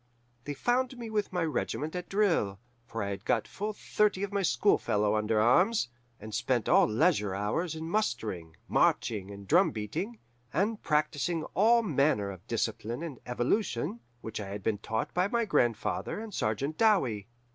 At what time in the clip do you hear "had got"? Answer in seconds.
3.11-3.47